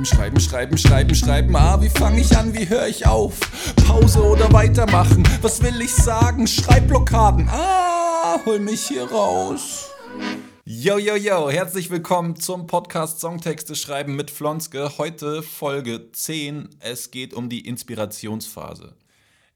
[0.00, 1.56] Schreiben, schreiben, schreiben, schreiben, schreiben.
[1.56, 3.38] Ah, wie fange ich an, wie höre ich auf?
[3.86, 5.24] Pause oder weitermachen?
[5.42, 6.46] Was will ich sagen?
[6.46, 7.48] Schreibblockaden.
[7.50, 9.90] Ah, hol mich hier raus.
[10.64, 14.96] Yo, yo, yo, herzlich willkommen zum Podcast Songtexte schreiben mit Flonske.
[14.96, 16.70] Heute Folge 10.
[16.78, 18.94] Es geht um die Inspirationsphase.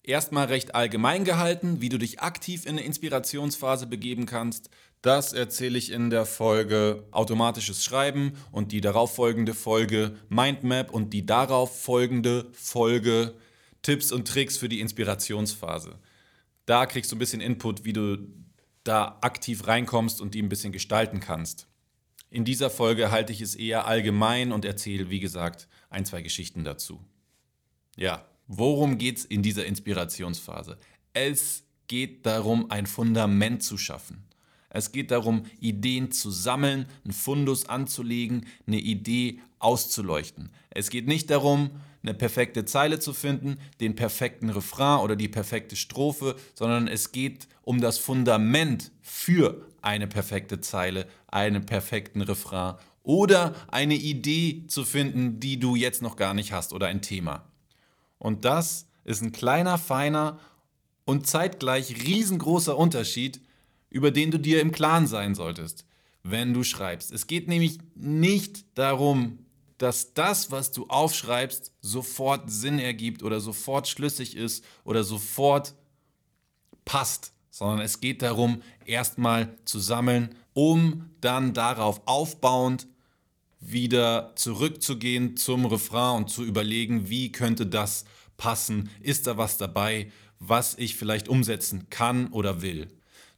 [0.07, 4.68] Erstmal recht allgemein gehalten, wie du dich aktiv in eine Inspirationsphase begeben kannst.
[5.00, 11.14] Das erzähle ich in der Folge Automatisches Schreiben und die darauf folgende Folge Mindmap und
[11.14, 13.35] die darauf folgende Folge
[13.80, 15.99] Tipps und Tricks für die Inspirationsphase.
[16.66, 18.18] Da kriegst du ein bisschen Input, wie du
[18.82, 21.66] da aktiv reinkommst und die ein bisschen gestalten kannst.
[22.29, 26.63] In dieser Folge halte ich es eher allgemein und erzähle, wie gesagt, ein, zwei Geschichten
[26.63, 27.02] dazu.
[27.96, 30.79] Ja, Worum geht es in dieser Inspirationsphase?
[31.12, 34.25] Es geht darum, ein Fundament zu schaffen.
[34.69, 40.50] Es geht darum, Ideen zu sammeln, einen Fundus anzulegen, eine Idee auszuleuchten.
[40.70, 41.70] Es geht nicht darum,
[42.02, 47.47] eine perfekte Zeile zu finden, den perfekten Refrain oder die perfekte Strophe, sondern es geht
[47.62, 55.41] um das Fundament für eine perfekte Zeile, einen perfekten Refrain oder eine Idee zu finden,
[55.41, 57.48] die du jetzt noch gar nicht hast oder ein Thema.
[58.25, 60.41] Und das ist ein kleiner, feiner
[61.05, 63.42] und zeitgleich riesengroßer Unterschied,
[63.91, 65.84] über den du dir im Klaren sein solltest,
[66.22, 67.12] wenn du schreibst.
[67.12, 69.41] Es geht nämlich nicht darum,
[69.77, 75.75] dass das, was du aufschreibst, sofort Sinn ergibt oder sofort schlüssig ist oder sofort
[76.86, 82.86] passt, sondern es geht darum, erstmal zu sammeln, um dann darauf aufbauend
[83.64, 88.04] wieder zurückzugehen zum Refrain und zu überlegen, wie könnte das
[88.36, 92.88] passen, ist da was dabei, was ich vielleicht umsetzen kann oder will.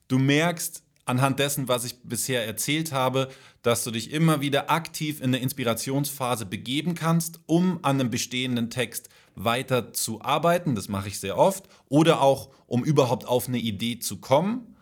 [0.09, 3.29] Du merkst anhand dessen, was ich bisher erzählt habe,
[3.63, 8.71] dass du dich immer wieder aktiv in eine Inspirationsphase begeben kannst, um an einem bestehenden
[8.71, 10.75] Text weiter zu arbeiten.
[10.75, 11.69] Das mache ich sehr oft.
[11.89, 14.76] Oder auch, um überhaupt auf eine Idee zu kommen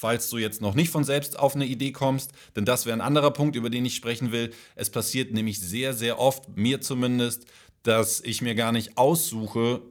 [0.00, 3.02] falls du jetzt noch nicht von selbst auf eine Idee kommst, denn das wäre ein
[3.02, 4.50] anderer Punkt, über den ich sprechen will.
[4.74, 7.44] Es passiert nämlich sehr, sehr oft, mir zumindest,
[7.82, 9.82] dass ich mir gar nicht aussuche,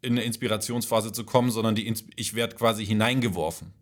[0.00, 3.74] in eine Inspirationsphase zu kommen, sondern die, ich werde quasi hineingeworfen.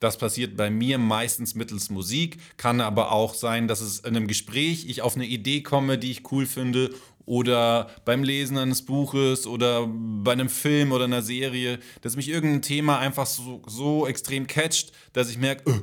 [0.00, 4.26] Das passiert bei mir meistens mittels Musik, kann aber auch sein, dass es in einem
[4.26, 6.90] Gespräch ich auf eine Idee komme, die ich cool finde
[7.26, 12.62] oder beim Lesen eines Buches oder bei einem Film oder einer Serie, dass mich irgendein
[12.62, 15.80] Thema einfach so, so extrem catcht, dass ich merke, öh,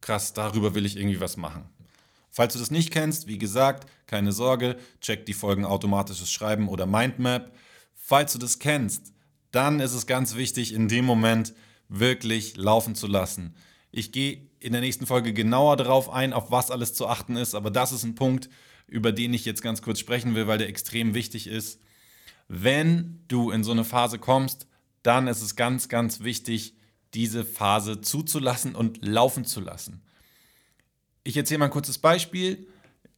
[0.00, 1.64] krass, darüber will ich irgendwie was machen.
[2.30, 6.86] Falls du das nicht kennst, wie gesagt, keine Sorge, check die Folgen automatisches Schreiben oder
[6.86, 7.52] Mindmap.
[7.94, 9.12] Falls du das kennst,
[9.50, 11.54] dann ist es ganz wichtig, in dem Moment
[11.88, 13.56] wirklich laufen zu lassen.
[13.90, 17.54] Ich gehe in der nächsten Folge genauer darauf ein, auf was alles zu achten ist,
[17.54, 18.48] aber das ist ein Punkt,
[18.88, 21.80] über den ich jetzt ganz kurz sprechen will, weil der extrem wichtig ist.
[22.48, 24.66] Wenn du in so eine Phase kommst,
[25.02, 26.74] dann ist es ganz, ganz wichtig,
[27.14, 30.02] diese Phase zuzulassen und laufen zu lassen.
[31.24, 32.66] Ich erzähle mal ein kurzes Beispiel.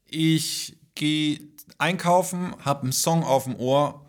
[0.06, 1.41] Ich gehe
[1.78, 4.04] einkaufen, habe einen Song auf dem Ohr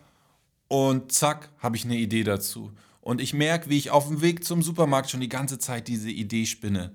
[0.67, 2.71] und zack, habe ich eine Idee dazu.
[2.99, 6.09] Und ich merke, wie ich auf dem Weg zum Supermarkt schon die ganze Zeit diese
[6.09, 6.93] Idee spinne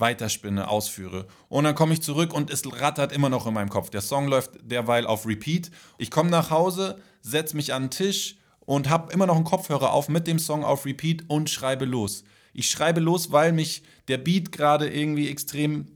[0.00, 1.26] weiterspinne, ausführe.
[1.48, 3.90] Und dann komme ich zurück und es rattert immer noch in meinem Kopf.
[3.90, 5.70] Der Song läuft derweil auf Repeat.
[5.98, 9.92] Ich komme nach Hause, setze mich an den Tisch und habe immer noch einen Kopfhörer
[9.92, 12.24] auf mit dem Song auf Repeat und schreibe los.
[12.52, 15.86] Ich schreibe los, weil mich der Beat gerade irgendwie extrem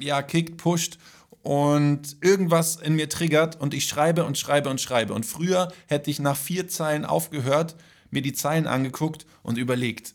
[0.00, 0.98] ja, kickt, pusht
[1.42, 5.12] und irgendwas in mir triggert und ich schreibe und schreibe und schreibe.
[5.12, 7.76] Und früher hätte ich nach vier Zeilen aufgehört,
[8.10, 10.14] mir die Zeilen angeguckt und überlegt,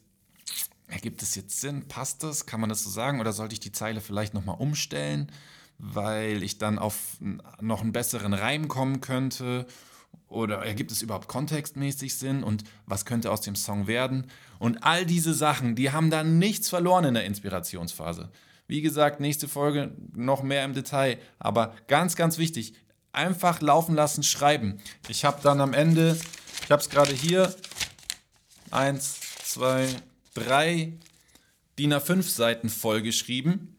[0.89, 1.87] Ergibt es jetzt Sinn?
[1.87, 2.45] Passt das?
[2.45, 3.19] Kann man das so sagen?
[3.19, 5.31] Oder sollte ich die Zeile vielleicht nochmal umstellen,
[5.77, 6.95] weil ich dann auf
[7.61, 9.67] noch einen besseren Reim kommen könnte?
[10.27, 12.43] Oder ergibt es überhaupt kontextmäßig Sinn?
[12.43, 14.27] Und was könnte aus dem Song werden?
[14.57, 18.31] Und all diese Sachen, die haben dann nichts verloren in der Inspirationsphase.
[18.67, 21.19] Wie gesagt, nächste Folge noch mehr im Detail.
[21.37, 22.73] Aber ganz, ganz wichtig,
[23.11, 24.79] einfach laufen lassen, schreiben.
[25.07, 26.19] Ich habe dann am Ende,
[26.63, 27.53] ich habe es gerade hier,
[28.71, 29.87] eins, zwei,
[30.33, 30.93] drei
[31.77, 33.75] DIN A5 Seiten vollgeschrieben,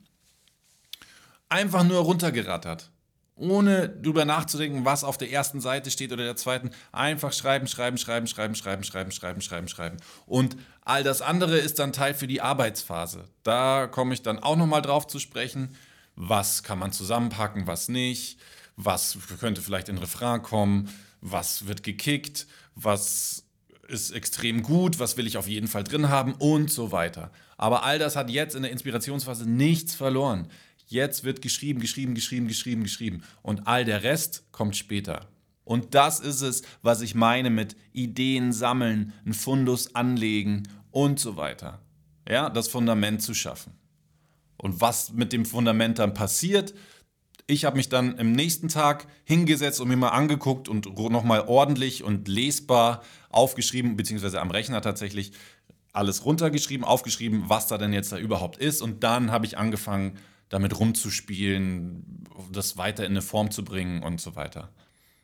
[1.48, 2.90] einfach nur runtergerattert.
[3.36, 6.70] Ohne drüber nachzudenken, was auf der ersten Seite steht oder der zweiten.
[6.92, 9.96] Einfach schreiben, schreiben, schreiben, schreiben, schreiben, schreiben, schreiben, schreiben, schreiben.
[10.26, 13.24] Und all das andere ist dann Teil für die Arbeitsphase.
[13.42, 15.74] Da komme ich dann auch nochmal drauf zu sprechen.
[16.16, 18.38] Was kann man zusammenpacken, was nicht?
[18.76, 20.90] Was könnte vielleicht in Refrain kommen?
[21.22, 22.46] Was wird gekickt?
[22.74, 23.44] Was
[23.90, 27.30] ist extrem gut, was will ich auf jeden Fall drin haben und so weiter.
[27.56, 30.48] Aber all das hat jetzt in der Inspirationsphase nichts verloren.
[30.86, 33.22] Jetzt wird geschrieben, geschrieben, geschrieben, geschrieben, geschrieben.
[33.42, 35.28] Und all der Rest kommt später.
[35.64, 41.36] Und das ist es, was ich meine mit Ideen sammeln, einen Fundus anlegen und so
[41.36, 41.80] weiter.
[42.28, 43.72] Ja, das Fundament zu schaffen.
[44.56, 46.74] Und was mit dem Fundament dann passiert,
[47.50, 52.04] ich habe mich dann im nächsten Tag hingesetzt und mir mal angeguckt und nochmal ordentlich
[52.04, 55.32] und lesbar aufgeschrieben, beziehungsweise am Rechner tatsächlich
[55.92, 58.80] alles runtergeschrieben, aufgeschrieben, was da denn jetzt da überhaupt ist.
[58.80, 60.16] Und dann habe ich angefangen,
[60.48, 64.70] damit rumzuspielen, das weiter in eine Form zu bringen und so weiter.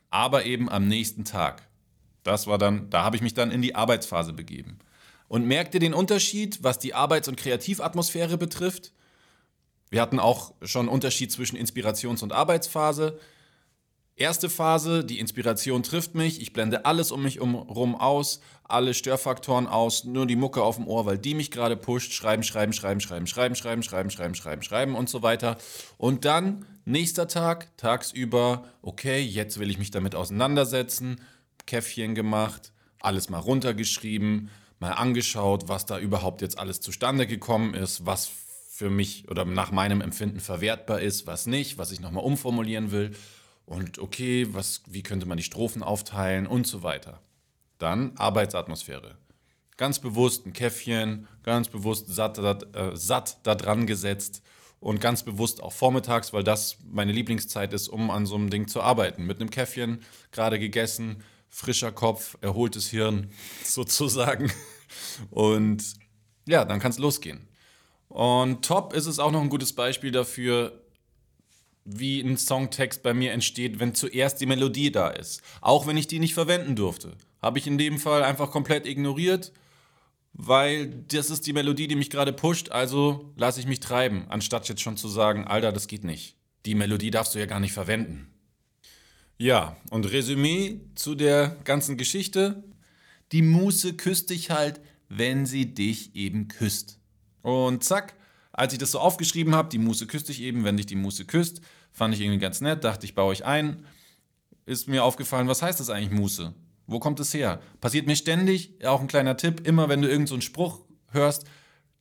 [0.09, 1.67] Aber eben am nächsten Tag.
[2.23, 4.79] Das war dann, da habe ich mich dann in die Arbeitsphase begeben.
[5.29, 8.93] Und merkt ihr den Unterschied, was die Arbeits- und Kreativatmosphäre betrifft?
[9.89, 13.19] Wir hatten auch schon einen Unterschied zwischen Inspirations- und Arbeitsphase.
[14.15, 19.67] Erste Phase, die Inspiration trifft mich, ich blende alles um mich herum aus, alle Störfaktoren
[19.67, 22.99] aus, nur die Mucke auf dem Ohr, weil die mich gerade pusht, schreiben, schreiben, schreiben,
[22.99, 25.57] schreiben, schreiben, schreiben, schreiben, schreiben, schreiben, schreiben und so weiter.
[25.99, 31.21] Und dann nächster Tag, tagsüber, okay, jetzt will ich mich damit auseinandersetzen,
[31.67, 34.49] Käffchen gemacht, alles mal runtergeschrieben,
[34.79, 38.31] mal angeschaut, was da überhaupt jetzt alles zustande gekommen ist, was
[38.77, 43.15] für mich oder nach meinem Empfinden verwertbar ist, was nicht, was ich nochmal umformulieren will
[43.65, 47.19] und okay, was, wie könnte man die Strophen aufteilen und so weiter.
[47.79, 49.17] Dann Arbeitsatmosphäre.
[49.77, 54.43] Ganz bewusst ein Käffchen, ganz bewusst satt, äh, satt da dran gesetzt
[54.79, 58.67] und ganz bewusst auch vormittags, weil das meine Lieblingszeit ist, um an so einem Ding
[58.67, 59.25] zu arbeiten.
[59.25, 63.31] Mit einem Käffchen, gerade gegessen, frischer Kopf, erholtes Hirn
[63.63, 64.51] sozusagen.
[65.31, 65.83] Und
[66.47, 67.47] ja, dann kann es losgehen.
[68.09, 70.81] Und top ist es auch noch ein gutes Beispiel dafür,
[71.85, 75.41] wie ein Songtext bei mir entsteht, wenn zuerst die Melodie da ist.
[75.61, 77.13] Auch wenn ich die nicht verwenden durfte.
[77.41, 79.53] Habe ich in dem Fall einfach komplett ignoriert,
[80.33, 84.67] weil das ist die Melodie, die mich gerade pusht, also lasse ich mich treiben, anstatt
[84.67, 86.35] jetzt schon zu sagen, Alter, das geht nicht.
[86.65, 88.27] Die Melodie darfst du ja gar nicht verwenden.
[89.37, 92.63] Ja, und Resümee zu der ganzen Geschichte.
[93.31, 96.96] Die Muße küsst dich halt, wenn sie dich eben küsst.
[97.47, 98.15] Und zack,
[98.51, 101.25] als ich das so aufgeschrieben habe, die Muße küsst dich eben, wenn dich die Muße
[101.25, 101.61] küsst,
[101.97, 103.83] Fand ich irgendwie ganz nett, dachte ich, baue ich ein.
[104.67, 106.53] Ist mir aufgefallen, was heißt das eigentlich Muße?
[106.85, 107.59] Wo kommt es her?
[107.81, 111.45] Passiert mir ständig, auch ein kleiner Tipp, immer wenn du irgendeinen so Spruch hörst,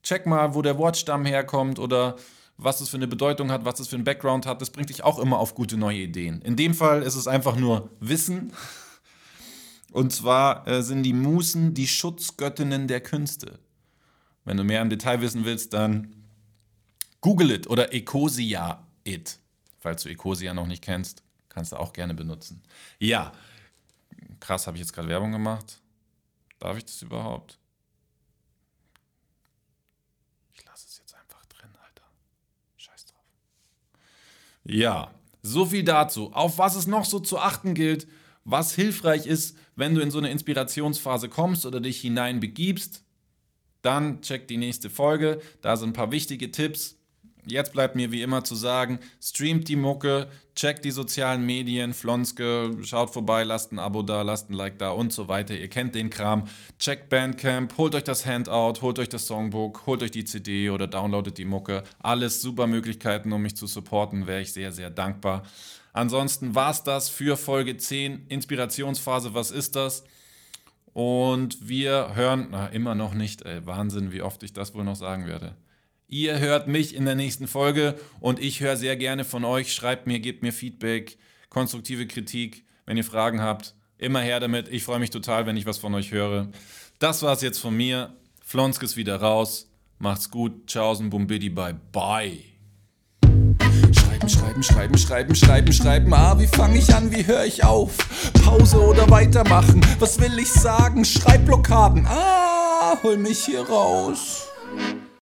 [0.03, 2.17] check mal, wo der Wortstamm herkommt oder
[2.59, 4.61] was es für eine Bedeutung hat, was es für einen Background hat.
[4.61, 6.43] Das bringt dich auch immer auf gute neue Ideen.
[6.43, 8.53] In dem Fall ist es einfach nur Wissen.
[9.93, 13.59] Und zwar äh, sind die Musen die Schutzgöttinnen der Künste.
[14.47, 16.15] Wenn du mehr im Detail wissen willst, dann
[17.21, 19.41] Google it oder Ecosia it.
[19.81, 22.63] Falls du Ecosia noch nicht kennst, kannst du auch gerne benutzen.
[23.01, 23.33] Ja,
[24.39, 25.81] krass, habe ich jetzt gerade Werbung gemacht?
[26.61, 27.59] Darf ich das überhaupt?
[30.55, 32.07] Ich lasse es jetzt einfach drin, Alter.
[32.77, 33.25] Scheiß drauf.
[34.63, 35.11] Ja,
[35.43, 36.33] so viel dazu.
[36.33, 38.07] Auf was es noch so zu achten gilt,
[38.45, 43.03] was hilfreich ist, wenn du in so eine Inspirationsphase kommst oder dich hineinbegibst,
[43.87, 45.41] dann check die nächste Folge.
[45.62, 46.97] Da sind ein paar wichtige Tipps.
[47.49, 52.77] Jetzt bleibt mir wie immer zu sagen, streamt die Mucke, checkt die sozialen Medien, Flonske,
[52.83, 55.55] schaut vorbei, lasst ein Abo da, lasst ein Like da und so weiter.
[55.55, 56.49] Ihr kennt den Kram.
[56.81, 60.88] Checkt Bandcamp, holt euch das Handout, holt euch das Songbook, holt euch die CD oder
[60.88, 61.85] downloadet die Mucke.
[62.00, 65.44] Alles super Möglichkeiten, um mich zu supporten, wäre ich sehr, sehr dankbar.
[65.93, 70.02] Ansonsten war es das für Folge 10, Inspirationsphase, was ist das?
[70.97, 74.97] Und wir hören, na, immer noch nicht, ey, Wahnsinn, wie oft ich das wohl noch
[74.97, 75.55] sagen werde.
[76.09, 79.75] Ihr hört mich in der nächsten Folge und ich höre sehr gerne von euch.
[79.75, 81.19] Schreibt mir, gebt mir Feedback,
[81.50, 82.65] konstruktive Kritik.
[82.87, 84.69] Wenn ihr Fragen habt, immer her damit.
[84.69, 86.49] Ich freue mich total, wenn ich was von euch höre.
[86.99, 88.17] Das war's jetzt von mir.
[88.43, 89.71] Flonsk ist wieder raus.
[89.99, 90.67] Macht's gut.
[90.67, 92.56] Tschaußen, Bumbidi, bye bye.
[94.28, 96.14] Schreiben, schreiben, schreiben, schreiben, schreiben, schreiben.
[96.14, 97.92] Ah, wie fange ich an, wie höre ich auf?
[98.45, 99.80] Pause oder weitermachen?
[99.99, 101.04] Was will ich sagen?
[101.04, 102.06] Schreibblockaden.
[102.06, 104.49] Ah, hol mich hier raus.